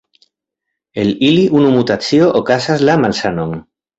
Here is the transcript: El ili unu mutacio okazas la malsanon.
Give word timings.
El 1.01 1.11
ili 1.27 1.43
unu 1.59 1.69
mutacio 1.75 2.31
okazas 2.41 2.87
la 2.91 2.99
malsanon. 3.05 3.57